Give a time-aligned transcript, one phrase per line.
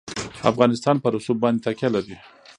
[0.51, 2.15] افغانستان په رسوب باندې تکیه لري.